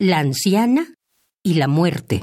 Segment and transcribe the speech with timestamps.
[0.00, 0.94] La anciana
[1.42, 2.22] y la muerte.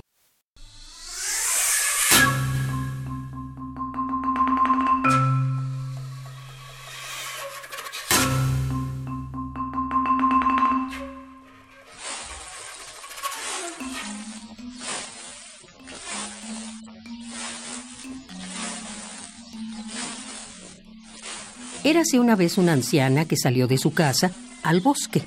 [21.83, 24.31] Érase una vez una anciana que salió de su casa
[24.63, 25.23] al bosque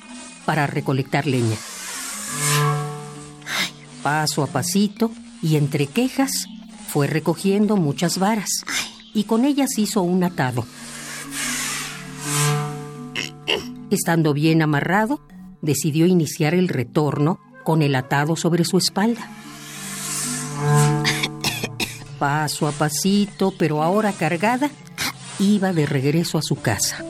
[0.47, 1.55] para recolectar leña.
[4.11, 6.47] Paso a pasito y entre quejas
[6.87, 8.49] fue recogiendo muchas varas
[9.13, 10.65] y con ellas hizo un atado.
[13.91, 15.21] Estando bien amarrado,
[15.61, 19.29] decidió iniciar el retorno con el atado sobre su espalda.
[22.17, 24.71] Paso a pasito, pero ahora cargada,
[25.37, 27.05] iba de regreso a su casa.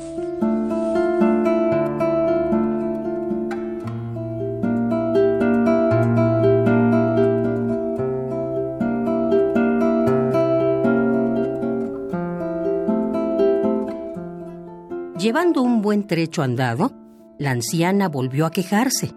[15.90, 16.92] Buen trecho andado,
[17.40, 19.12] la anciana volvió a quejarse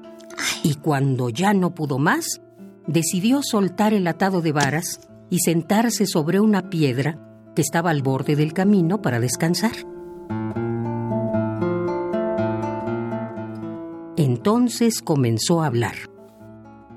[0.62, 2.40] y cuando ya no pudo más,
[2.86, 4.98] decidió soltar el atado de varas
[5.28, 7.18] y sentarse sobre una piedra
[7.54, 9.72] que estaba al borde del camino para descansar.
[14.16, 15.96] Entonces comenzó a hablar.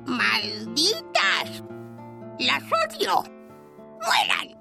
[0.06, 1.66] ¡Malditas!
[2.40, 3.24] ¡Las odio!
[4.06, 4.58] ¡Mueran!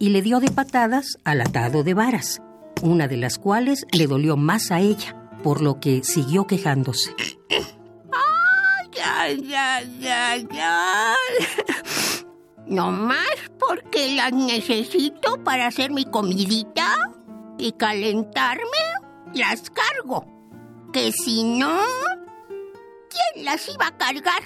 [0.00, 2.42] Y le dio de patadas al atado de varas,
[2.84, 7.14] una de las cuales le dolió más a ella, por lo que siguió quejándose.
[8.12, 11.46] ¡Ay, ay, ay, ay, ay!
[12.66, 13.26] No más
[13.58, 16.94] porque las necesito para hacer mi comidita
[17.58, 18.62] y calentarme,
[19.32, 20.26] las cargo.
[20.92, 21.80] Que si no,
[23.08, 24.42] ¿quién las iba a cargar?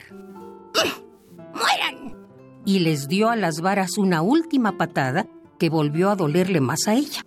[1.55, 2.17] ¡Mueran!
[2.65, 5.27] Y les dio a las varas una última patada
[5.59, 7.25] que volvió a dolerle más a ella.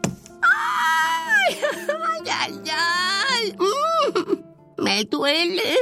[4.81, 5.75] Me duele.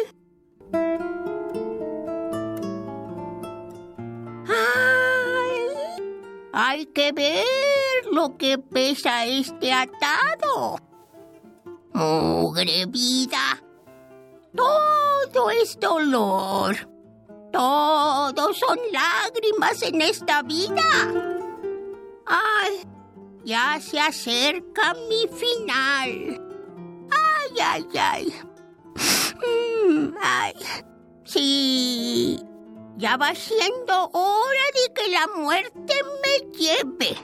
[4.48, 5.60] ¡Ay!
[6.52, 10.78] Hay que ver lo que pesa este atado.
[11.94, 13.64] Mugre vida.
[14.56, 16.76] Todo es dolor.
[17.52, 20.84] Todo son lágrimas en esta vida.
[22.26, 22.86] Ay,
[23.44, 26.42] ya se acerca mi final.
[27.09, 28.49] Ay, ay, ay.
[30.22, 30.53] Ay.
[31.24, 32.40] Sí,
[32.97, 35.94] ya va siendo hora de que la muerte
[36.24, 37.16] me lleve.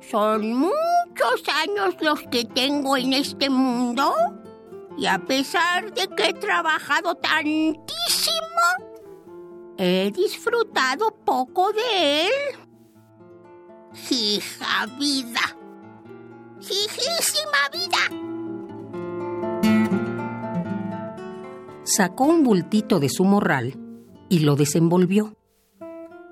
[0.00, 4.14] Son muchos años los que tengo en este mundo
[4.96, 7.86] y a pesar de que he trabajado tantísimo,
[9.76, 12.32] he disfrutado poco de él.
[14.10, 15.56] Hija vida.
[16.60, 18.25] Hijísima vida.
[21.86, 23.78] Sacó un bultito de su morral
[24.28, 25.36] y lo desenvolvió.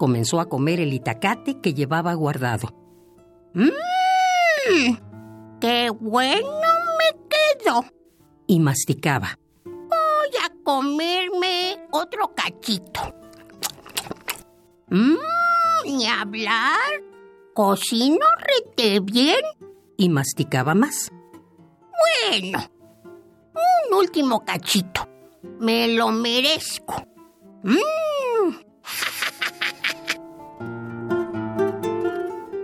[0.00, 2.74] Comenzó a comer el itacate que llevaba guardado.
[3.54, 4.96] ¡Mmm!
[5.60, 6.48] ¡Qué bueno
[6.98, 7.84] me quedo!
[8.48, 9.38] Y masticaba.
[9.64, 13.14] Voy a comerme otro cachito.
[14.88, 15.16] ¡Mmm!
[15.84, 17.00] Ni hablar.
[17.54, 19.40] Cocino rete bien.
[19.96, 21.12] Y masticaba más.
[22.28, 22.58] Bueno,
[23.54, 25.13] un último cachito.
[25.58, 27.02] Me lo merezco.
[27.62, 28.54] ¡Mmm!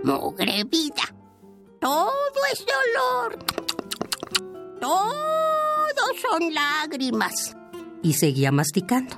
[0.03, 1.03] Mugre vida.
[1.79, 2.11] Todo
[2.51, 3.39] es dolor.
[4.79, 7.55] Todo son lágrimas.
[8.03, 9.17] Y seguía masticando.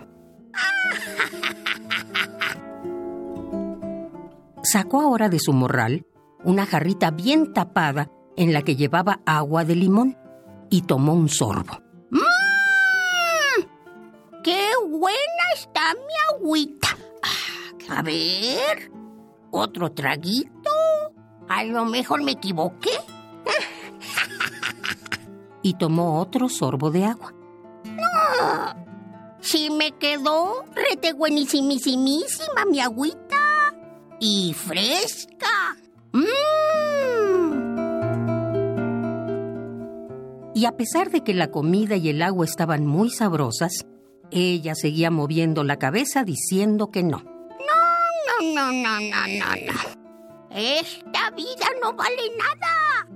[4.64, 6.06] Sacó ahora de su morral
[6.44, 10.18] una jarrita bien tapada en la que llevaba agua de limón
[10.70, 11.83] y tomó un sorbo.
[14.44, 16.90] ¡Qué buena está mi agüita!
[17.90, 18.92] A ver,
[19.52, 20.72] otro traguito.
[21.48, 22.92] A lo mejor me equivoqué.
[25.62, 27.34] Y tomó otro sorbo de agua.
[29.40, 33.38] Sí me quedó rete buenísimísima mi agüita.
[34.20, 35.78] Y fresca.
[36.12, 36.74] ¡Mmm!
[40.56, 43.86] Y a pesar de que la comida y el agua estaban muy sabrosas,
[44.36, 47.20] ella seguía moviendo la cabeza diciendo que no.
[47.20, 47.24] No,
[48.42, 49.80] no, no, no, no, no, no.
[50.50, 53.08] Esta vida no vale nada.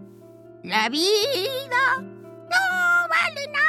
[0.64, 3.68] La vida no vale nada.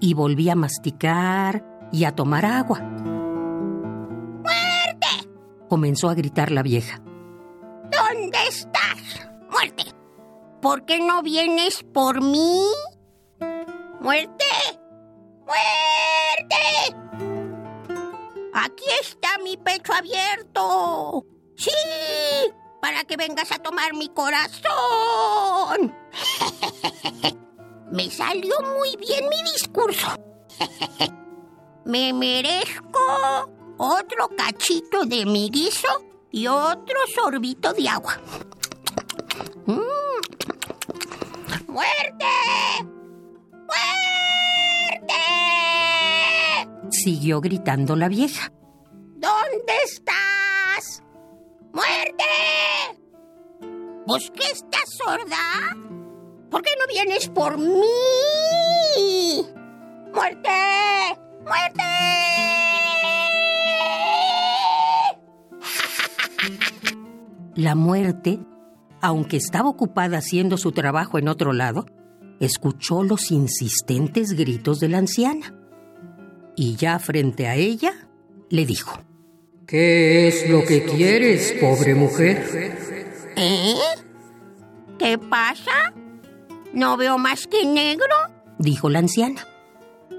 [0.00, 2.80] y volví a masticar y a tomar agua.
[4.42, 5.28] ¡Muerte!
[5.68, 7.02] comenzó a gritar la vieja.
[10.60, 12.66] ¿Por qué no vienes por mí?
[14.00, 14.44] ¡Muerte!
[15.46, 16.96] ¡Muerte!
[18.54, 21.24] Aquí está mi pecho abierto.
[21.56, 21.70] Sí,
[22.82, 25.94] para que vengas a tomar mi corazón.
[27.92, 30.08] Me salió muy bien mi discurso.
[31.84, 35.88] Me merezco otro cachito de mi guiso
[36.32, 38.20] y otro sorbito de agua.
[41.78, 42.34] ¡Muerte!
[44.98, 45.22] ¡Muerte!
[46.90, 48.52] Siguió gritando la vieja.
[49.14, 51.04] ¿Dónde estás?
[51.72, 52.24] ¡Muerte!
[54.08, 55.76] ¿Vos qué estás sorda?
[56.50, 57.86] ¿Por qué no vienes por mí?
[60.12, 60.50] ¡Muerte!
[61.44, 61.82] ¡Muerte!
[67.54, 68.40] La muerte,
[69.00, 71.86] aunque estaba ocupada haciendo su trabajo en otro lado,
[72.40, 75.54] escuchó los insistentes gritos de la anciana.
[76.56, 77.92] Y ya frente a ella,
[78.50, 78.98] le dijo,
[79.66, 82.82] ¿Qué es lo que quieres, pobre mujer?
[83.36, 83.74] ¿Eh?
[84.98, 85.92] ¿Qué pasa?
[86.72, 88.06] ¿No veo más que negro?
[88.58, 89.46] dijo la anciana.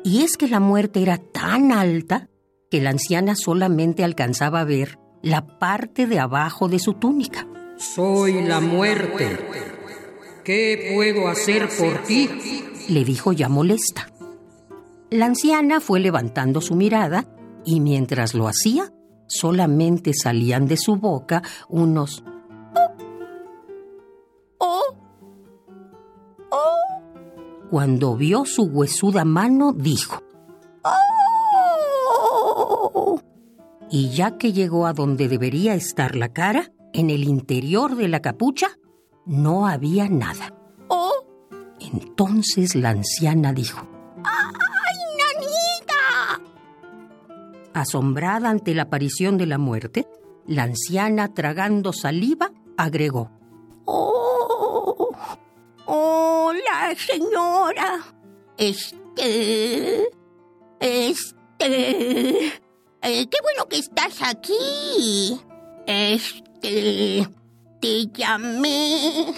[0.03, 2.29] Y es que la muerte era tan alta
[2.71, 7.47] que la anciana solamente alcanzaba a ver la parte de abajo de su túnica.
[7.79, 9.39] Soy la muerte.
[10.43, 12.29] ¿Qué puedo hacer por ti?
[12.89, 14.11] le dijo ya molesta.
[15.09, 17.25] La anciana fue levantando su mirada
[17.63, 18.91] y mientras lo hacía,
[19.27, 22.21] solamente salían de su boca unos
[24.57, 24.83] ¿Oh?
[26.51, 26.81] ¿Oh?
[27.69, 30.21] Cuando vio su huesuda mano, dijo,
[30.83, 33.21] ¡Oh!
[33.89, 38.21] y ya que llegó a donde debería estar la cara, en el interior de la
[38.21, 38.77] capucha,
[39.25, 40.53] no había nada.
[40.87, 41.25] ¡Oh!
[41.79, 43.79] Entonces la anciana dijo,
[44.23, 46.43] ¡Ay, nanita!
[47.73, 50.07] asombrada ante la aparición de la muerte,
[50.45, 53.31] la anciana tragando saliva agregó,
[53.85, 55.09] ¡Oh!
[55.85, 57.99] Hola, señora.
[58.57, 60.07] Este...
[60.79, 62.45] Este...
[62.47, 62.51] eh,
[63.01, 65.39] qué bueno que estás aquí.
[65.87, 66.48] Este...
[66.61, 69.33] Te llamé...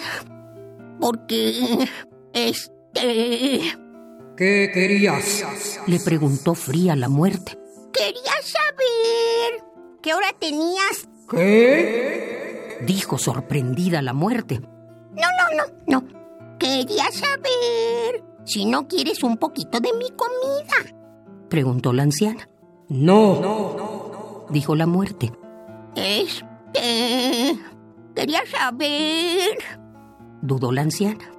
[1.00, 1.88] Porque...
[2.32, 3.60] Este...
[4.36, 5.44] ¿Qué querías?
[5.86, 7.58] le preguntó fría la muerte.
[7.92, 9.64] Quería saber...
[10.02, 11.08] ¿Qué hora tenías?
[11.30, 12.78] ¿Qué?
[12.86, 14.60] Dijo sorprendida la muerte.
[14.60, 16.58] No, no, no, no.
[16.58, 20.96] Quería saber si no quieres un poquito de mi comida.
[21.48, 22.48] Preguntó la anciana.
[22.88, 24.46] No.
[24.50, 25.32] Dijo la muerte.
[26.74, 27.58] Este...
[28.14, 29.56] Quería saber
[30.42, 31.30] Dudó la anciana.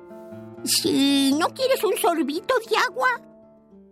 [0.64, 3.10] si no quieres un sorbito de agua.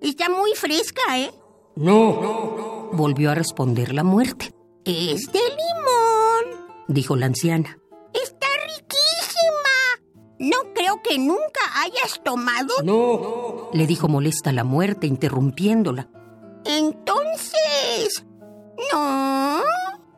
[0.02, 1.32] Está muy fresca, ¿eh?
[1.76, 2.90] No.
[2.94, 4.54] Volvió a responder la muerte.
[4.86, 6.66] Es de limón.
[6.88, 7.78] Dijo la anciana.
[8.14, 10.10] Está riquísima.
[10.40, 12.74] No creo que nunca hayas tomado.
[12.84, 13.70] No.
[13.74, 16.10] Le dijo molesta la muerte, interrumpiéndola.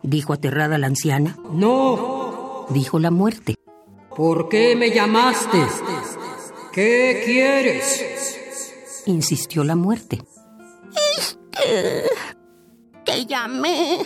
[0.04, 1.38] Dijo aterrada la anciana.
[1.52, 2.68] No.
[2.70, 3.56] Dijo la muerte.
[4.16, 5.58] ¿Por qué me llamaste?
[6.72, 9.04] ¿Qué quieres?
[9.06, 10.22] Insistió la muerte.
[13.06, 14.00] Te llamé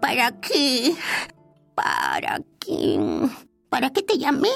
[0.00, 0.94] para que...
[1.74, 3.28] para que...
[3.68, 4.50] ¿Para qué te llamé?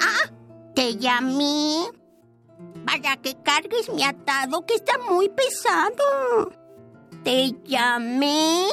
[0.00, 0.30] Ah,
[0.74, 1.88] te llamé
[2.86, 6.52] para que cargues mi atado que está muy pesado.
[7.24, 8.66] Te llamé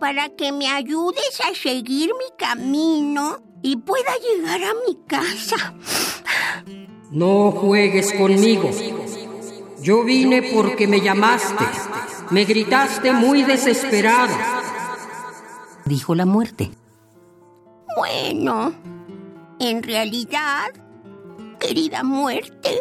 [0.00, 5.74] para que me ayudes a seguir mi camino y pueda llegar a mi casa.
[7.10, 8.70] No juegues conmigo.
[9.80, 11.64] Yo vine porque me llamaste.
[12.30, 14.62] Me gritaste muy desesperada.
[15.84, 16.70] Dijo la muerte.
[17.96, 18.72] Bueno,
[19.60, 20.70] en realidad,
[21.60, 22.80] querida muerte,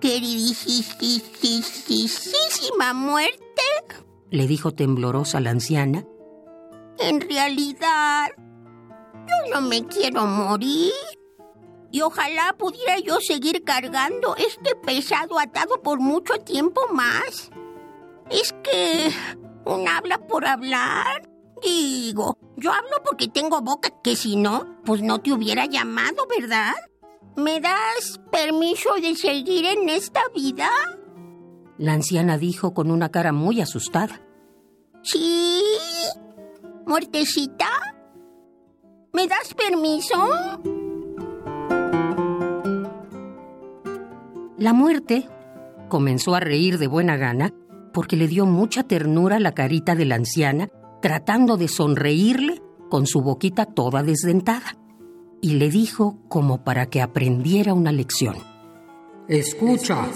[0.00, 3.49] queridísima muerte,
[4.30, 6.04] Le dijo temblorosa la anciana.
[6.98, 10.92] en realidad, yo no me quiero morir.
[11.92, 17.50] Y ojalá pudiera yo seguir cargando este pesado atado por mucho tiempo más.
[18.30, 19.10] Es que
[19.64, 21.28] un habla por hablar.
[21.62, 26.74] Digo, yo hablo porque tengo boca, que si no, pues no te hubiera llamado, ¿verdad?
[27.36, 30.70] ¿Me das permiso de seguir en esta vida?
[31.80, 34.20] La anciana dijo con una cara muy asustada.
[35.02, 35.62] ¿Sí?
[36.86, 37.68] ¿Muertecita?
[39.14, 40.14] ¿Me das permiso?
[44.58, 45.26] La muerte
[45.88, 47.54] comenzó a reír de buena gana
[47.94, 50.68] porque le dio mucha ternura la carita de la anciana,
[51.00, 52.60] tratando de sonreírle
[52.90, 54.76] con su boquita toda desdentada.
[55.40, 58.36] Y le dijo como para que aprendiera una lección.
[59.28, 60.06] Escucha,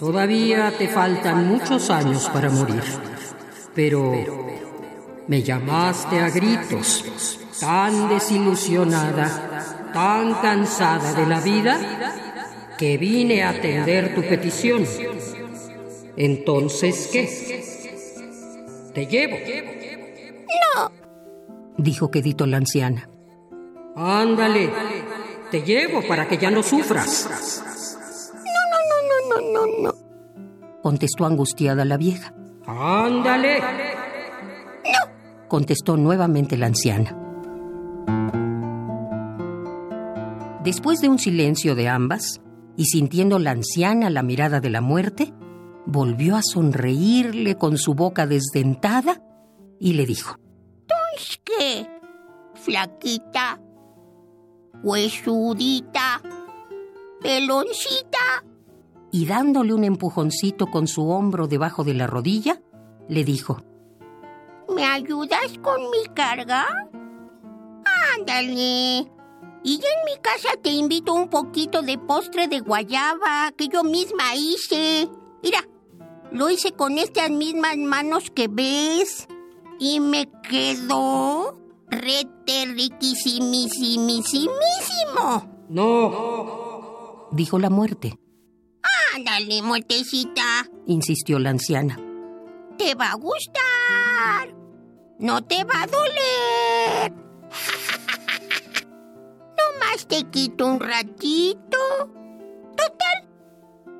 [0.00, 2.82] todavía te faltan muchos años para morir,
[3.74, 4.14] pero
[5.28, 11.78] me llamaste a gritos, tan desilusionada, tan cansada de la vida,
[12.78, 14.86] que vine a atender tu petición.
[16.16, 17.62] Entonces, ¿qué?
[18.94, 19.36] Te llevo.
[20.74, 20.92] No,
[21.76, 23.06] dijo quedito la anciana.
[23.96, 24.70] Ándale,
[25.50, 27.89] te llevo para que ya no sufras.
[29.30, 30.80] No, no, no, no, no, no, no.
[30.82, 32.34] contestó angustiada la vieja.
[32.66, 33.60] Ándale.
[35.48, 37.16] contestó nuevamente la anciana.
[40.62, 42.40] Después de un silencio de ambas,
[42.76, 45.32] y sintiendo la anciana la mirada de la muerte,
[45.86, 49.22] volvió a sonreírle con su boca desdentada
[49.78, 50.36] y le dijo,
[51.16, 51.86] ¿Es qué?
[52.54, 53.60] Flaquita,
[54.82, 56.20] huesudita,
[57.20, 58.44] peloncita.
[59.12, 62.60] Y dándole un empujoncito con su hombro debajo de la rodilla,
[63.08, 63.62] le dijo,
[64.74, 66.66] ¿Me ayudas con mi carga?
[68.16, 69.10] Ándale.
[69.62, 73.84] Y ya en mi casa te invito un poquito de postre de guayaba que yo
[73.84, 75.10] misma hice.
[75.42, 75.68] Mira,
[76.32, 79.28] lo hice con estas mismas manos que ves.
[79.78, 84.50] Y me quedó rete riquísimísimísimo.
[85.68, 88.18] No, dijo la muerte,
[89.20, 90.66] Ándale, muertecita.
[90.86, 91.98] insistió la anciana.
[92.78, 94.48] Te va a gustar.
[95.18, 97.12] No te va a doler.
[99.58, 101.76] Nomás te quito un ratito.
[102.78, 103.28] Total,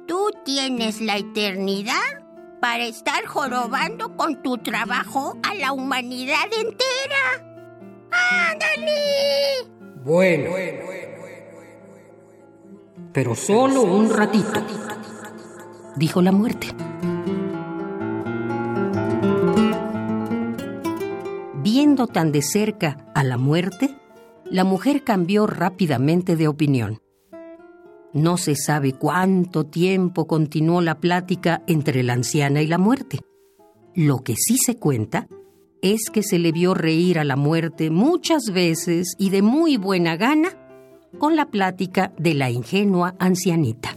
[0.08, 2.24] tú tienes la eternidad
[2.62, 7.44] para estar jorobando con tu trabajo a la humanidad entera.
[8.10, 9.68] ¡Ándale!
[10.02, 10.50] bueno.
[13.12, 14.64] Pero solo un ratito.
[15.96, 16.68] Dijo la muerte.
[21.62, 23.96] Viendo tan de cerca a la muerte,
[24.44, 27.00] la mujer cambió rápidamente de opinión.
[28.12, 33.20] No se sabe cuánto tiempo continuó la plática entre la anciana y la muerte.
[33.94, 35.28] Lo que sí se cuenta
[35.82, 40.16] es que se le vio reír a la muerte muchas veces y de muy buena
[40.16, 40.50] gana
[41.18, 43.96] con la plática de la ingenua ancianita.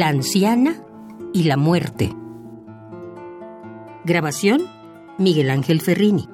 [0.00, 0.82] La anciana
[1.34, 2.16] y la muerte.
[4.06, 4.62] Grabación,
[5.18, 6.26] Miguel Ángel Ferrini.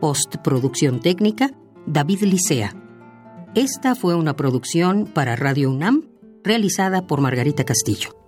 [0.00, 1.50] Postproducción técnica,
[1.88, 2.72] David Licea.
[3.56, 6.04] Esta fue una producción para Radio UNAM
[6.44, 8.19] realizada por Margarita Castillo.